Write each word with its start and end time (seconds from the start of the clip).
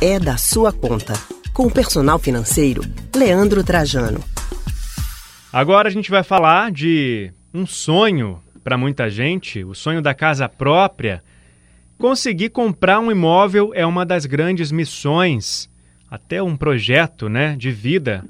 é 0.00 0.18
da 0.18 0.36
sua 0.36 0.72
conta. 0.72 1.14
Com 1.52 1.66
o 1.66 1.70
personal 1.70 2.20
financeiro, 2.20 2.82
Leandro 3.16 3.64
Trajano. 3.64 4.22
Agora 5.52 5.88
a 5.88 5.90
gente 5.90 6.08
vai 6.08 6.22
falar 6.22 6.70
de 6.70 7.32
um 7.52 7.66
sonho 7.66 8.40
para 8.62 8.78
muita 8.78 9.10
gente, 9.10 9.64
o 9.64 9.74
sonho 9.74 10.00
da 10.00 10.14
casa 10.14 10.48
própria. 10.48 11.22
Conseguir 11.98 12.50
comprar 12.50 13.00
um 13.00 13.10
imóvel 13.10 13.72
é 13.74 13.84
uma 13.84 14.06
das 14.06 14.24
grandes 14.24 14.70
missões, 14.70 15.68
até 16.08 16.40
um 16.40 16.56
projeto 16.56 17.28
né, 17.28 17.56
de 17.56 17.72
vida 17.72 18.24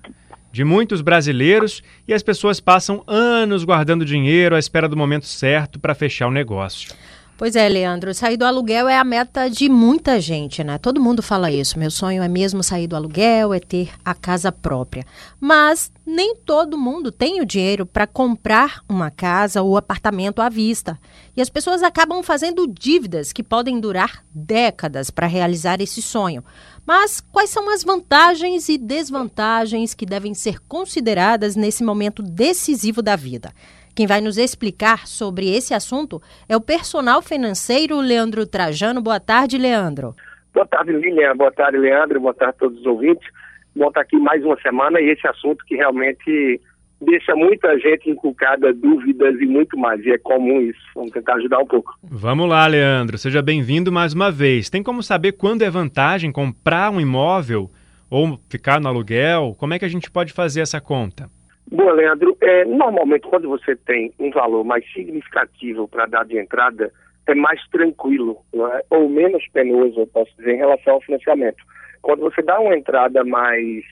de 0.50 0.64
muitos 0.64 1.02
brasileiros 1.02 1.82
e 2.06 2.14
as 2.14 2.22
pessoas 2.22 2.60
passam 2.60 3.04
anos 3.06 3.62
guardando 3.62 4.06
dinheiro 4.06 4.56
à 4.56 4.58
espera 4.58 4.88
do 4.88 4.96
momento 4.96 5.26
certo 5.26 5.78
para 5.78 5.94
fechar 5.94 6.28
o 6.28 6.32
negócio. 6.32 6.94
Pois 7.38 7.54
é, 7.54 7.68
Leandro, 7.68 8.12
sair 8.12 8.36
do 8.36 8.44
aluguel 8.44 8.88
é 8.88 8.98
a 8.98 9.04
meta 9.04 9.48
de 9.48 9.68
muita 9.68 10.20
gente, 10.20 10.64
né? 10.64 10.76
Todo 10.76 11.00
mundo 11.00 11.22
fala 11.22 11.52
isso. 11.52 11.78
Meu 11.78 11.88
sonho 11.88 12.20
é 12.20 12.26
mesmo 12.26 12.64
sair 12.64 12.88
do 12.88 12.96
aluguel, 12.96 13.54
é 13.54 13.60
ter 13.60 13.92
a 14.04 14.12
casa 14.12 14.50
própria. 14.50 15.06
Mas 15.38 15.92
nem 16.04 16.34
todo 16.34 16.76
mundo 16.76 17.12
tem 17.12 17.40
o 17.40 17.46
dinheiro 17.46 17.86
para 17.86 18.08
comprar 18.08 18.82
uma 18.88 19.08
casa 19.08 19.62
ou 19.62 19.76
apartamento 19.76 20.42
à 20.42 20.48
vista. 20.48 20.98
E 21.36 21.40
as 21.40 21.48
pessoas 21.48 21.80
acabam 21.80 22.24
fazendo 22.24 22.66
dívidas 22.66 23.32
que 23.32 23.44
podem 23.44 23.78
durar 23.78 24.24
décadas 24.34 25.08
para 25.08 25.28
realizar 25.28 25.80
esse 25.80 26.02
sonho. 26.02 26.42
Mas 26.84 27.20
quais 27.20 27.50
são 27.50 27.72
as 27.72 27.84
vantagens 27.84 28.68
e 28.68 28.76
desvantagens 28.76 29.94
que 29.94 30.04
devem 30.04 30.34
ser 30.34 30.58
consideradas 30.66 31.54
nesse 31.54 31.84
momento 31.84 32.20
decisivo 32.20 33.00
da 33.00 33.14
vida? 33.14 33.52
Quem 33.98 34.06
vai 34.06 34.20
nos 34.20 34.38
explicar 34.38 35.08
sobre 35.08 35.52
esse 35.52 35.74
assunto 35.74 36.22
é 36.48 36.56
o 36.56 36.60
personal 36.60 37.20
financeiro 37.20 38.00
Leandro 38.00 38.46
Trajano. 38.46 39.02
Boa 39.02 39.18
tarde, 39.18 39.58
Leandro. 39.58 40.14
Boa 40.54 40.64
tarde, 40.64 40.92
Lilian. 40.92 41.36
Boa 41.36 41.50
tarde, 41.50 41.78
Leandro. 41.78 42.20
Boa 42.20 42.32
tarde 42.32 42.54
a 42.54 42.60
todos 42.60 42.78
os 42.78 42.86
ouvintes. 42.86 43.28
Bom 43.74 43.88
estar 43.88 44.02
aqui 44.02 44.16
mais 44.16 44.44
uma 44.44 44.56
semana 44.60 45.00
e 45.00 45.10
esse 45.10 45.26
assunto 45.26 45.64
que 45.66 45.74
realmente 45.74 46.60
deixa 47.00 47.34
muita 47.34 47.76
gente 47.80 48.08
inculcada 48.08 48.72
dúvidas 48.72 49.34
e 49.40 49.46
muito 49.46 49.76
mais. 49.76 50.00
E 50.06 50.12
é 50.12 50.18
comum 50.18 50.60
isso. 50.60 50.78
Vamos 50.94 51.10
tentar 51.10 51.34
ajudar 51.34 51.58
um 51.58 51.66
pouco. 51.66 51.92
Vamos 52.04 52.48
lá, 52.48 52.68
Leandro. 52.68 53.18
Seja 53.18 53.42
bem-vindo 53.42 53.90
mais 53.90 54.12
uma 54.12 54.30
vez. 54.30 54.70
Tem 54.70 54.80
como 54.80 55.02
saber 55.02 55.32
quando 55.32 55.62
é 55.62 55.70
vantagem 55.70 56.30
comprar 56.30 56.92
um 56.92 57.00
imóvel 57.00 57.68
ou 58.08 58.38
ficar 58.48 58.80
no 58.80 58.86
aluguel? 58.86 59.56
Como 59.58 59.74
é 59.74 59.78
que 59.80 59.84
a 59.84 59.90
gente 59.90 60.08
pode 60.08 60.32
fazer 60.32 60.60
essa 60.60 60.80
conta? 60.80 61.28
Boa, 61.70 61.92
Leandro. 61.92 62.36
É, 62.40 62.64
normalmente, 62.64 63.26
quando 63.28 63.48
você 63.48 63.76
tem 63.76 64.12
um 64.18 64.30
valor 64.30 64.64
mais 64.64 64.90
significativo 64.92 65.86
para 65.86 66.06
dar 66.06 66.24
de 66.24 66.38
entrada, 66.38 66.90
é 67.26 67.34
mais 67.34 67.60
tranquilo, 67.68 68.38
é? 68.54 68.84
ou 68.90 69.08
menos 69.08 69.46
penoso, 69.52 70.00
eu 70.00 70.06
posso 70.06 70.34
dizer, 70.38 70.54
em 70.54 70.58
relação 70.58 70.94
ao 70.94 71.02
financiamento. 71.02 71.62
Quando 72.00 72.20
você 72.20 72.40
dá 72.40 72.58
uma 72.58 72.74
entrada 72.74 73.22
mais, 73.22 73.84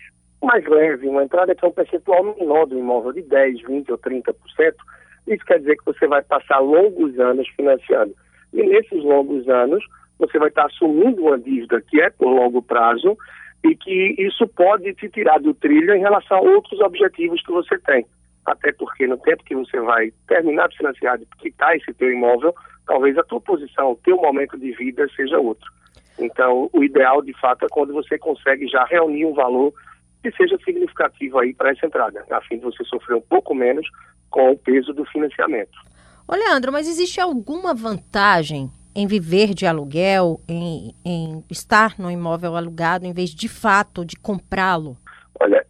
mais 0.43 0.65
leve, 0.67 1.07
uma 1.07 1.25
entrada 1.25 1.55
que 1.55 1.65
é 1.65 1.69
um 1.69 1.73
percentual 1.73 2.25
menor 2.39 2.67
do 2.67 2.79
imóvel 2.79 3.13
de 3.13 3.23
10, 3.23 3.63
20 3.63 3.93
ou 3.93 3.99
30%, 3.99 4.35
isso 5.27 5.45
quer 5.45 5.59
dizer 5.59 5.77
que 5.77 5.85
você 5.85 6.07
vai 6.07 6.23
passar 6.23 6.61
longos 6.61 7.19
anos 7.19 7.47
financiando. 7.49 8.15
E 8.55 8.63
nesses 8.63 9.03
longos 9.05 9.47
anos, 9.49 9.85
você 10.19 10.39
vai 10.39 10.49
estar 10.49 10.65
assumindo 10.65 11.21
uma 11.21 11.39
dívida 11.39 11.83
que 11.83 12.01
é 12.01 12.09
por 12.09 12.29
longo 12.29 12.63
prazo 12.63 13.19
e 13.65 13.75
que 13.75 14.15
isso 14.19 14.47
pode 14.49 14.95
te 14.95 15.09
tirar 15.09 15.39
do 15.41 15.55
trilho 15.55 15.95
em 15.95 16.01
relação 16.01 16.39
a 16.39 16.41
outros 16.41 16.81
objetivos 16.81 17.43
que 17.43 17.53
você 17.53 17.79
tem. 17.79 18.07
Até 18.45 18.73
porque 18.73 19.07
no 19.07 19.19
tempo 19.19 19.43
que 19.45 19.57
você 19.57 19.81
vai 19.81 20.13
terminar 20.29 20.69
de 20.69 20.77
financiar, 20.77 21.19
de 21.19 21.27
quitar 21.39 21.77
esse 21.77 21.93
teu 21.95 22.13
imóvel, 22.13 22.55
talvez 22.87 23.19
a 23.19 23.25
tua 23.25 23.41
posição, 23.41 23.93
o 23.93 23.97
teu 23.97 24.17
momento 24.17 24.57
de 24.57 24.71
vida 24.73 25.07
seja 25.17 25.39
outro. 25.39 25.69
Então, 26.19 26.71
o 26.73 26.83
ideal, 26.83 27.21
de 27.23 27.33
fato, 27.39 27.67
é 27.67 27.69
quando 27.69 27.93
você 27.93 28.19
consegue 28.19 28.69
já 28.69 28.85
reunir 28.85 29.27
um 29.27 29.35
valor 29.35 29.73
que 30.23 30.31
seja 30.33 30.57
significativo 30.65 31.39
aí 31.39 31.53
para 31.53 31.71
essa 31.71 31.87
entrada, 31.87 32.25
a 32.31 32.41
fim 32.43 32.59
de 32.59 32.65
você 32.65 32.85
sofrer 32.85 33.17
um 33.17 33.21
pouco 33.21 33.55
menos 33.55 33.87
com 34.31 34.51
o 34.51 34.59
peso 34.59 34.93
do 34.93 35.05
financiamento. 35.07 35.77
Ô, 36.27 36.35
Leandro, 36.35 36.73
mas 36.73 36.89
existe 36.89 37.21
alguma 37.21 37.75
vantagem 37.75 38.71
em 38.97 39.07
viver 39.07 39.53
de 39.53 39.67
aluguel, 39.67 40.41
em, 40.49 40.95
em 41.05 41.45
estar 41.51 41.99
no 41.99 42.11
imóvel 42.11 42.57
alugado, 42.57 43.05
em 43.05 43.13
vez 43.13 43.29
de 43.29 43.47
fato 43.47 44.07
de 44.07 44.17
comprá-lo? 44.17 44.97
Olha, 45.39 45.67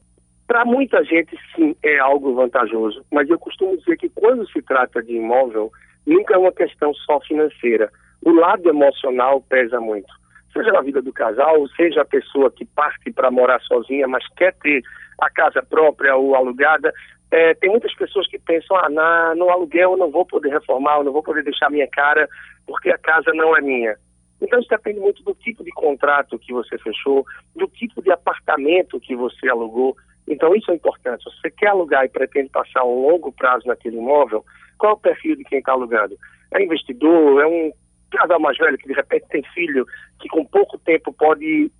para 0.46 0.64
muita 0.64 1.02
gente 1.04 1.36
sim 1.56 1.74
é 1.82 1.98
algo 1.98 2.36
vantajoso, 2.36 3.04
mas 3.10 3.28
eu 3.28 3.36
costumo 3.36 3.76
dizer 3.78 3.96
que 3.96 4.08
quando 4.08 4.48
se 4.48 4.62
trata 4.62 5.02
de 5.02 5.14
imóvel, 5.14 5.72
nunca 6.06 6.34
é 6.34 6.38
uma 6.38 6.52
questão 6.52 6.94
só 6.94 7.18
financeira. 7.20 7.90
O 8.24 8.30
lado 8.30 8.68
emocional 8.68 9.40
pesa 9.40 9.80
muito. 9.80 10.06
Seja 10.52 10.70
na 10.70 10.80
vida 10.80 11.02
do 11.02 11.12
casal, 11.12 11.66
seja 11.76 12.02
a 12.02 12.06
pessoa 12.06 12.48
que 12.48 12.64
parte 12.64 13.12
para 13.12 13.28
morar 13.28 13.60
sozinha, 13.62 14.06
mas 14.06 14.24
quer 14.36 14.54
ter 14.54 14.82
a 15.20 15.28
casa 15.28 15.62
própria 15.62 16.14
ou 16.14 16.36
alugada, 16.36 16.94
é, 17.30 17.54
tem 17.54 17.70
muitas 17.70 17.94
pessoas 17.94 18.26
que 18.28 18.38
pensam, 18.38 18.76
ah, 18.76 18.88
na, 18.88 19.34
no 19.34 19.50
aluguel 19.50 19.92
eu 19.92 19.96
não 19.96 20.10
vou 20.10 20.24
poder 20.24 20.50
reformar, 20.50 20.98
eu 20.98 21.04
não 21.04 21.12
vou 21.12 21.22
poder 21.22 21.42
deixar 21.42 21.70
minha 21.70 21.88
cara 21.88 22.28
porque 22.66 22.90
a 22.90 22.98
casa 22.98 23.32
não 23.34 23.56
é 23.56 23.60
minha. 23.60 23.96
Então 24.40 24.60
isso 24.60 24.68
depende 24.68 25.00
muito 25.00 25.22
do 25.22 25.34
tipo 25.34 25.64
de 25.64 25.70
contrato 25.70 26.38
que 26.38 26.52
você 26.52 26.78
fechou, 26.78 27.24
do 27.54 27.66
tipo 27.68 28.02
de 28.02 28.10
apartamento 28.10 29.00
que 29.00 29.16
você 29.16 29.48
alugou. 29.48 29.96
Então 30.28 30.54
isso 30.54 30.70
é 30.70 30.74
importante. 30.74 31.24
Se 31.24 31.36
você 31.36 31.50
quer 31.50 31.68
alugar 31.68 32.04
e 32.04 32.08
pretende 32.08 32.50
passar 32.50 32.84
um 32.84 33.08
longo 33.08 33.32
prazo 33.32 33.66
naquele 33.66 33.96
imóvel, 33.96 34.44
qual 34.78 34.92
é 34.92 34.94
o 34.94 35.00
perfil 35.00 35.36
de 35.36 35.44
quem 35.44 35.58
está 35.58 35.72
alugando? 35.72 36.16
É 36.52 36.62
investidor? 36.62 37.42
É 37.42 37.46
um 37.46 37.72
casal 38.10 38.38
mais 38.38 38.56
velho 38.58 38.78
que 38.78 38.88
de 38.88 38.94
repente 38.94 39.26
tem 39.28 39.42
filho 39.54 39.86
que 40.20 40.28
com 40.28 40.44
pouco 40.44 40.78
tempo 40.78 41.12
pode 41.12 41.70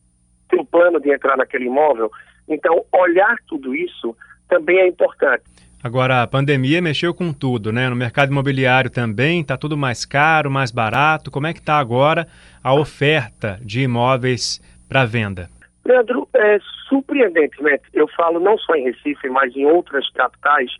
ter 0.49 0.59
um 0.59 0.65
plano 0.65 1.01
de 1.01 1.13
entrar 1.13 1.37
naquele 1.37 1.67
imóvel? 1.67 2.11
Então 2.49 2.85
olhar 2.93 3.37
tudo 3.47 3.75
isso 3.75 4.17
também 4.49 4.79
é 4.79 4.89
importante. 4.89 5.45
Agora, 5.83 6.23
a 6.23 6.27
pandemia 6.27 6.83
mexeu 6.83 7.15
com 7.15 7.33
tudo, 7.33 7.73
né? 7.73 7.89
No 7.89 7.95
mercado 7.95 8.33
imobiliário 8.33 8.91
também 8.91 9.41
está 9.41 9.57
tudo 9.57 9.77
mais 9.77 10.05
caro, 10.05 10.51
mais 10.51 10.73
barato. 10.73 11.31
Como 11.31 11.47
é 11.47 11.53
que 11.53 11.61
está 11.61 11.79
agora 11.79 12.27
a 12.63 12.75
oferta 12.75 13.59
de 13.63 13.83
imóveis 13.83 14.61
para 14.89 15.05
venda? 15.05 15.49
Leandro, 15.85 16.29
é, 16.35 16.59
surpreendentemente, 16.89 17.85
eu 17.93 18.09
falo 18.17 18.41
não 18.41 18.59
só 18.59 18.75
em 18.75 18.85
Recife, 18.85 19.29
mas 19.29 19.55
em 19.55 19.65
outras 19.67 20.11
capitais, 20.11 20.71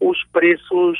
os 0.00 0.22
preços 0.32 0.98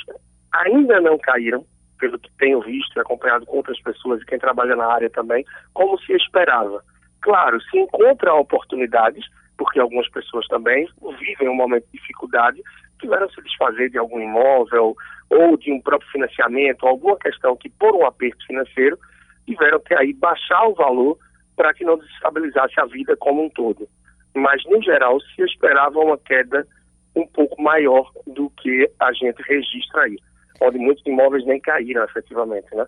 ainda 0.52 1.00
não 1.00 1.16
caíram, 1.18 1.64
pelo 1.98 2.18
que 2.18 2.30
tenho 2.38 2.60
visto 2.60 2.96
e 2.96 3.00
acompanhado 3.00 3.46
com 3.46 3.58
outras 3.58 3.80
pessoas 3.80 4.20
e 4.20 4.26
quem 4.26 4.38
trabalha 4.38 4.74
na 4.74 4.86
área 4.86 5.08
também, 5.08 5.44
como 5.72 5.96
se 6.00 6.12
esperava. 6.12 6.82
Claro, 7.22 7.60
se 7.62 7.78
encontra 7.78 8.34
oportunidades, 8.34 9.24
porque 9.56 9.80
algumas 9.80 10.08
pessoas 10.08 10.46
também 10.48 10.88
vivem 11.18 11.48
um 11.48 11.54
momento 11.54 11.84
de 11.86 11.98
dificuldade, 11.98 12.62
tiveram 13.00 13.28
se 13.30 13.40
desfazer 13.42 13.90
de 13.90 13.98
algum 13.98 14.20
imóvel 14.20 14.96
ou 15.30 15.56
de 15.56 15.72
um 15.72 15.80
próprio 15.80 16.10
financiamento, 16.10 16.86
alguma 16.86 17.16
questão 17.18 17.56
que 17.56 17.68
por 17.68 17.94
um 17.94 18.06
aperto 18.06 18.44
financeiro 18.46 18.98
tiveram 19.46 19.80
que 19.80 19.94
aí 19.94 20.12
baixar 20.12 20.66
o 20.66 20.74
valor 20.74 21.18
para 21.56 21.72
que 21.74 21.84
não 21.84 21.98
desestabilizasse 21.98 22.80
a 22.80 22.86
vida 22.86 23.16
como 23.16 23.44
um 23.44 23.50
todo. 23.50 23.88
Mas, 24.34 24.64
no 24.64 24.82
geral, 24.82 25.20
se 25.20 25.42
esperava 25.42 25.98
uma 25.98 26.18
queda 26.18 26.66
um 27.14 27.26
pouco 27.26 27.60
maior 27.62 28.10
do 28.26 28.50
que 28.50 28.90
a 28.98 29.12
gente 29.12 29.40
registra 29.42 30.02
aí, 30.02 30.16
onde 30.60 30.78
muitos 30.78 31.06
imóveis 31.06 31.46
nem 31.46 31.60
caíram 31.60 32.02
efetivamente, 32.04 32.74
né? 32.74 32.86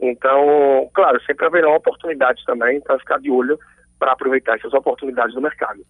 Então, 0.00 0.88
claro, 0.94 1.20
sempre 1.24 1.46
haverão 1.46 1.74
oportunidades 1.74 2.44
também 2.44 2.80
para 2.80 2.98
ficar 2.98 3.20
de 3.20 3.30
olho 3.30 3.58
para 3.98 4.12
aproveitar 4.12 4.56
essas 4.56 4.72
oportunidades 4.72 5.34
do 5.34 5.40
mercado. 5.40 5.84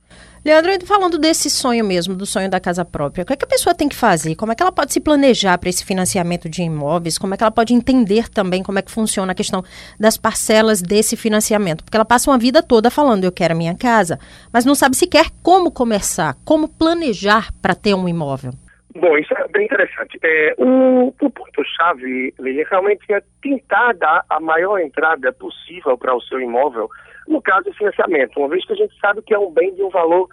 Leandro, 0.45 0.87
falando 0.87 1.19
desse 1.19 1.51
sonho 1.51 1.85
mesmo, 1.85 2.15
do 2.15 2.25
sonho 2.25 2.51
da 2.51 2.59
casa 2.59 2.85
própria, 2.85 3.23
o 3.23 3.27
que, 3.27 3.33
é 3.33 3.37
que 3.37 3.45
a 3.45 3.49
pessoa 3.49 3.75
tem 3.75 3.89
que 3.89 3.97
fazer? 3.97 4.35
Como 4.35 4.51
é 4.51 4.55
que 4.55 4.63
ela 4.63 4.73
pode 4.73 4.93
se 4.93 5.01
planejar 5.01 5.59
para 5.59 5.69
esse 5.69 5.85
financiamento 5.85 6.49
de 6.49 6.63
imóveis? 6.63 7.19
Como 7.19 7.35
é 7.35 7.37
que 7.37 7.43
ela 7.43 7.51
pode 7.51 7.75
entender 7.75 8.29
também 8.29 8.63
como 8.63 8.79
é 8.79 8.83
que 8.83 8.91
funciona 8.91 9.33
a 9.33 9.35
questão 9.35 9.63
das 9.99 10.17
parcelas 10.17 10.81
desse 10.81 11.17
financiamento? 11.17 11.85
Porque 11.85 11.97
ela 11.97 12.05
passa 12.05 12.31
uma 12.31 12.39
vida 12.39 12.63
toda 12.63 12.91
falando, 12.91 13.25
eu 13.25 13.33
quero 13.33 13.55
a 13.55 13.57
minha 13.57 13.75
casa, 13.75 14.19
mas 14.53 14.65
não 14.65 14.75
sabe 14.75 14.97
sequer 14.97 15.27
como 15.43 15.71
começar, 15.71 16.37
como 16.45 16.69
planejar 16.69 17.53
para 17.61 17.75
ter 17.75 17.95
um 17.95 18.09
imóvel. 18.09 18.53
Bom, 19.01 19.17
isso 19.19 19.33
é 19.35 19.49
bem 19.49 19.67
interessante. 19.67 20.19
É, 20.23 20.55
o, 20.59 21.09
o 21.09 21.31
ponto-chave, 21.31 22.35
realmente 22.69 23.13
é 23.13 23.23
tentar 23.43 23.95
dar 23.95 24.25
a 24.29 24.41
maior 24.41 24.79
entrada 24.79 25.33
possível 25.33 25.97
para 25.97 26.15
o 26.15 26.21
seu 26.23 26.41
imóvel 26.41 26.89
no 27.29 27.43
caso 27.43 27.65
do 27.65 27.75
financiamento, 27.75 28.39
uma 28.39 28.49
vez 28.49 28.65
que 28.65 28.73
a 28.73 28.77
gente 28.77 28.99
sabe 28.99 29.23
que 29.23 29.35
é 29.35 29.39
um 29.39 29.53
bem 29.53 29.75
de 29.75 29.83
um 29.83 29.91
valor 29.91 30.29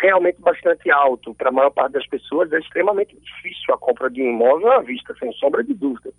realmente 0.00 0.40
bastante 0.40 0.90
alto. 0.90 1.34
Para 1.34 1.48
a 1.48 1.52
maior 1.52 1.70
parte 1.70 1.94
das 1.94 2.06
pessoas 2.06 2.52
é 2.52 2.58
extremamente 2.58 3.16
difícil 3.16 3.74
a 3.74 3.78
compra 3.78 4.08
de 4.08 4.22
um 4.22 4.30
imóvel 4.30 4.70
à 4.70 4.80
vista, 4.80 5.14
sem 5.18 5.32
sombra 5.32 5.64
de 5.64 5.74
dúvida. 5.74 6.10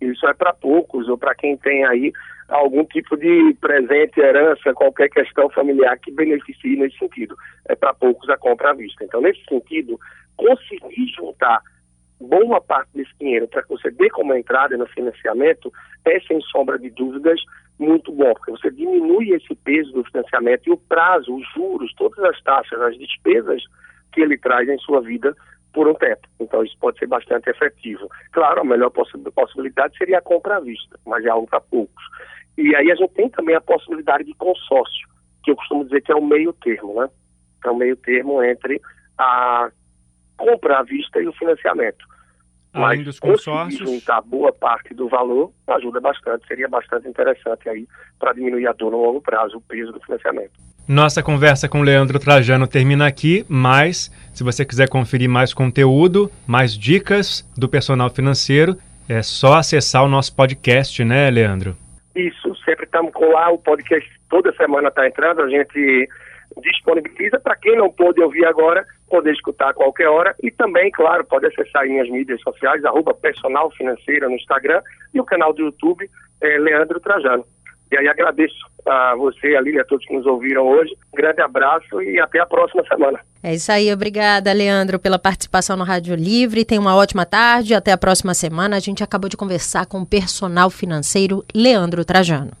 Isso 0.00 0.26
é 0.26 0.34
para 0.34 0.52
poucos, 0.52 1.08
ou 1.08 1.16
para 1.16 1.34
quem 1.34 1.56
tem 1.58 1.84
aí 1.84 2.12
algum 2.48 2.84
tipo 2.84 3.16
de 3.16 3.54
presente, 3.60 4.18
herança, 4.18 4.74
qualquer 4.74 5.08
questão 5.08 5.48
familiar 5.50 5.96
que 5.98 6.10
beneficie 6.10 6.76
nesse 6.76 6.98
sentido. 6.98 7.36
É 7.68 7.76
para 7.76 7.94
poucos 7.94 8.28
a 8.28 8.36
compra 8.36 8.70
à 8.70 8.74
vista. 8.74 9.04
Então, 9.04 9.20
nesse 9.20 9.44
sentido, 9.44 10.00
conseguir 10.40 11.06
juntar 11.14 11.60
boa 12.18 12.60
parte 12.60 12.90
desse 12.94 13.12
dinheiro 13.18 13.48
para 13.48 13.62
que 13.62 13.68
você 13.68 13.90
dê 13.90 14.08
como 14.10 14.34
entrada 14.34 14.76
no 14.76 14.86
financiamento 14.86 15.72
é, 16.04 16.20
sem 16.20 16.40
sombra 16.42 16.78
de 16.78 16.90
dúvidas, 16.90 17.40
muito 17.78 18.12
bom, 18.12 18.32
porque 18.34 18.50
você 18.50 18.70
diminui 18.70 19.30
esse 19.30 19.54
peso 19.54 19.92
do 19.92 20.04
financiamento 20.04 20.66
e 20.66 20.70
o 20.70 20.76
prazo, 20.76 21.34
os 21.34 21.46
juros, 21.54 21.92
todas 21.94 22.22
as 22.24 22.42
taxas, 22.42 22.80
as 22.80 22.98
despesas 22.98 23.62
que 24.12 24.20
ele 24.20 24.36
traz 24.36 24.68
em 24.68 24.78
sua 24.78 25.00
vida 25.00 25.34
por 25.72 25.88
um 25.88 25.94
tempo. 25.94 26.28
Então, 26.38 26.62
isso 26.64 26.76
pode 26.78 26.98
ser 26.98 27.06
bastante 27.06 27.48
efetivo. 27.48 28.08
Claro, 28.32 28.60
a 28.60 28.64
melhor 28.64 28.90
possibilidade 28.90 29.96
seria 29.96 30.18
a 30.18 30.22
compra 30.22 30.56
à 30.56 30.60
vista, 30.60 30.98
mas 31.06 31.24
é 31.24 31.28
algo 31.28 31.46
para 31.46 31.60
poucos. 31.60 32.04
E 32.58 32.74
aí 32.76 32.90
a 32.90 32.94
gente 32.94 33.14
tem 33.14 33.30
também 33.30 33.54
a 33.54 33.60
possibilidade 33.60 34.24
de 34.24 34.34
consórcio, 34.34 35.08
que 35.42 35.50
eu 35.50 35.56
costumo 35.56 35.84
dizer 35.84 36.02
que 36.02 36.12
é 36.12 36.14
o 36.14 36.24
meio 36.24 36.52
termo, 36.52 37.00
né? 37.00 37.08
É 37.64 37.70
o 37.70 37.76
meio 37.76 37.96
termo 37.96 38.42
entre 38.42 38.80
a 39.16 39.70
compra 40.40 40.78
à 40.78 40.82
vista 40.82 41.20
e 41.20 41.28
o 41.28 41.32
financiamento. 41.34 42.04
Além 42.72 42.98
Mas 42.98 43.04
dos 43.04 43.18
consórcios. 43.18 43.88
juntar 43.88 44.20
boa 44.22 44.52
parte 44.52 44.94
do 44.94 45.08
valor 45.08 45.52
ajuda 45.66 46.00
bastante, 46.00 46.46
seria 46.46 46.68
bastante 46.68 47.08
interessante 47.08 47.68
aí 47.68 47.86
para 48.18 48.32
diminuir 48.32 48.66
a 48.68 48.72
dor 48.72 48.92
no 48.92 49.02
longo 49.02 49.20
prazo, 49.20 49.56
o 49.56 49.60
peso 49.60 49.92
do 49.92 50.00
financiamento. 50.00 50.52
Nossa 50.88 51.22
conversa 51.22 51.68
com 51.68 51.82
Leandro 51.82 52.18
Trajano 52.18 52.66
termina 52.66 53.06
aqui, 53.06 53.44
mas 53.48 54.10
se 54.32 54.44
você 54.44 54.64
quiser 54.64 54.88
conferir 54.88 55.28
mais 55.28 55.52
conteúdo, 55.52 56.30
mais 56.46 56.76
dicas 56.76 57.48
do 57.56 57.68
personal 57.68 58.08
financeiro, 58.08 58.76
é 59.08 59.20
só 59.22 59.54
acessar 59.54 60.04
o 60.04 60.08
nosso 60.08 60.34
podcast, 60.34 61.04
né, 61.04 61.28
Leandro? 61.28 61.76
Isso, 62.14 62.54
sempre 62.64 62.84
estamos 62.84 63.12
com 63.12 63.32
lá, 63.32 63.50
o 63.50 63.58
podcast 63.58 64.08
toda 64.28 64.52
semana 64.54 64.88
está 64.88 65.06
entrando, 65.06 65.42
a 65.42 65.48
gente 65.48 66.08
disponibiliza 66.62 67.38
para 67.40 67.56
quem 67.56 67.76
não 67.76 67.90
pôde 67.90 68.20
ouvir 68.20 68.44
agora, 68.44 68.84
poder 69.10 69.32
escutar 69.32 69.70
a 69.70 69.74
qualquer 69.74 70.08
hora 70.08 70.34
e 70.42 70.50
também, 70.50 70.90
claro, 70.90 71.24
pode 71.24 71.46
acessar 71.46 71.84
minhas 71.86 72.08
mídias 72.08 72.40
sociais, 72.40 72.84
arroba 72.84 73.12
personal 73.12 73.70
financeira 73.72 74.28
no 74.28 74.36
Instagram 74.36 74.80
e 75.12 75.20
o 75.20 75.24
canal 75.24 75.52
do 75.52 75.62
YouTube 75.62 76.08
é 76.40 76.58
Leandro 76.58 77.00
Trajano. 77.00 77.44
E 77.92 77.98
aí 77.98 78.06
agradeço 78.06 78.54
a 78.86 79.16
você, 79.16 79.56
a 79.56 79.60
Lília, 79.60 79.82
a 79.82 79.84
todos 79.84 80.06
que 80.06 80.14
nos 80.14 80.24
ouviram 80.24 80.66
hoje. 80.68 80.92
Um 81.12 81.16
grande 81.16 81.42
abraço 81.42 82.00
e 82.00 82.20
até 82.20 82.38
a 82.38 82.46
próxima 82.46 82.84
semana. 82.86 83.18
É 83.42 83.52
isso 83.52 83.72
aí, 83.72 83.92
obrigada, 83.92 84.52
Leandro, 84.52 84.98
pela 84.98 85.18
participação 85.18 85.76
no 85.76 85.82
Rádio 85.82 86.14
Livre. 86.14 86.64
Tenha 86.64 86.80
uma 86.80 86.94
ótima 86.94 87.26
tarde, 87.26 87.74
até 87.74 87.90
a 87.90 87.98
próxima 87.98 88.32
semana. 88.32 88.76
A 88.76 88.80
gente 88.80 89.02
acabou 89.02 89.28
de 89.28 89.36
conversar 89.36 89.86
com 89.86 90.00
o 90.00 90.06
personal 90.06 90.70
financeiro 90.70 91.44
Leandro 91.52 92.04
Trajano. 92.04 92.59